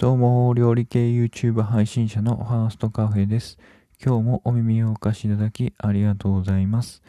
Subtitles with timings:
[0.00, 3.58] どうも、料理系 YouTube 配信者のファーストカフェです。
[4.00, 7.02] 今日もお耳をお貸しいただきありがとうございます。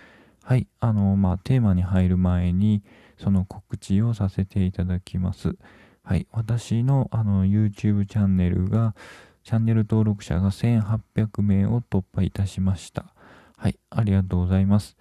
[0.43, 2.81] はい、あの、まあ、テーマに入る前に、
[3.19, 5.55] その告知をさせていただきます。
[6.01, 8.95] はい、私のあの YouTube チャンネルが、
[9.43, 13.13] チャンネル登録者が1800名を突破いたしました。
[13.55, 14.97] はい、ありがとうございます。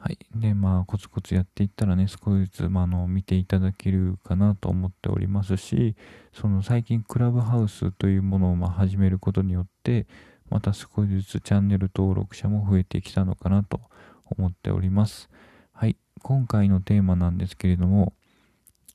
[0.00, 0.18] はい。
[0.32, 5.96] で、まあ、コツコツやっていったらね、少しずつ、まあ、の、見ていただけるかなと思っておりますし、
[6.32, 10.06] その最近、クラブハウスというものを、まあ、始めることによって、
[10.50, 13.80] また少しずつチャンネル登録者も増えてきたのかなと
[14.24, 15.28] 思っております。
[15.72, 15.96] はい。
[16.22, 18.12] 今回のテーマなんですけれども、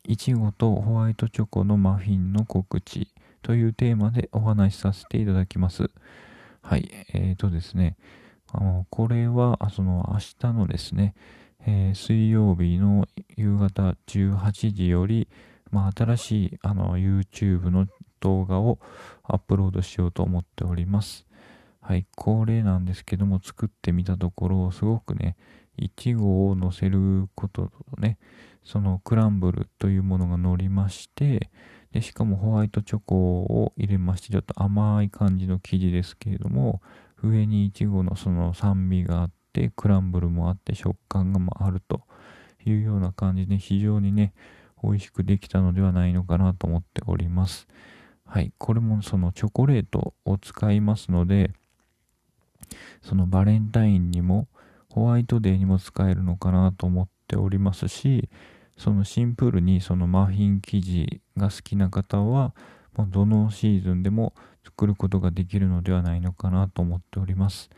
[0.05, 3.09] いちごとホワイトチョコのマフィンの告知
[3.41, 5.89] というテーマでお話しさせていただきます。
[6.61, 6.89] はい。
[7.13, 7.97] えーとですね、
[8.89, 11.15] これは、その明日のですね、
[11.65, 15.27] えー、水曜日の夕方18時より、
[15.71, 17.87] まあ、新しいあの YouTube の
[18.19, 18.79] 動画を
[19.23, 21.25] アップロードしようと思っております。
[21.81, 25.35] はい、これなんですけども、作ってみたところ、すごくね、
[25.77, 28.17] いちごを乗せることとね、
[28.63, 31.49] そのクランブルというものが乗りまして、
[31.91, 36.81] でしかもホワイトチョコを入れまして、ちょっと甘い感じの生地ですけれども、
[37.23, 42.01] 上にいちごのその酸味があって、クランブルもあって食感があると
[42.65, 44.33] いうような感じで非常にね、
[44.83, 47.67] 美味しくできたのではないのかなと思っております。
[48.25, 48.51] はい。
[48.57, 51.51] これもそのチョコレートを使いますので、
[53.01, 54.47] そのバレンタインにも
[54.89, 58.29] ホワイトデーにも使えるのかなと思っておりますし、
[58.77, 62.53] そのシンプルにそのマフィン生地が好きな方は、
[62.95, 64.33] もうどのシーズンでも
[64.63, 67.69] 作ることができるのではないのかなと思っております。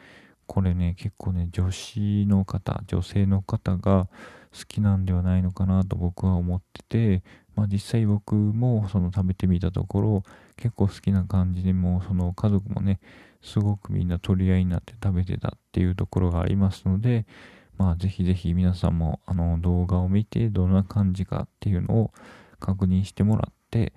[0.47, 4.07] これね、結構ね、女子の方、女性の方が
[4.53, 6.83] 好きなんではないのかなと僕は思って
[7.19, 7.23] て、
[7.55, 10.23] まあ実際僕もその食べてみたところ、
[10.55, 12.99] 結構好きな感じでもうその家族もね、
[13.41, 17.25] すごくみんな取り合いになって食べてたっていうところがありますので、
[17.77, 22.11] まあぜひぜひ皆さんもあの動画を見てどんな感じかっていうのを
[22.59, 23.93] 確認してもらって、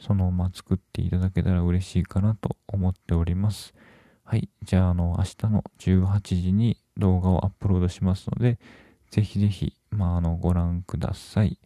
[0.00, 3.74] そのまま作っていただけたら嬉しいかなと思っております。
[4.24, 4.48] はい。
[4.62, 8.58] じゃあ、あの、明日の18時に動画をアップロードしますので、
[9.10, 11.58] ぜひぜひ、まあ、あの、ご覧ください。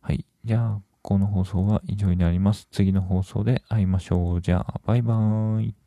[0.00, 0.24] はい。
[0.44, 2.68] じゃあ、この放送は以上になります。
[2.70, 4.40] 次の放送で会いましょう。
[4.40, 5.81] じゃあ、バイバーイ。